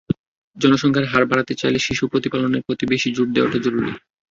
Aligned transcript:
জনসংখ্যার 0.57 1.05
হার 1.05 1.23
বাড়াতে 1.25 1.53
চাইলে 1.55 1.79
শিশু 1.79 2.03
প্রতিপালনের 2.11 2.65
প্রতি 2.67 2.85
বেশি 2.93 3.09
জোর 3.15 3.27
দেওয়াটা 3.31 3.57
জরুরি। 3.65 3.91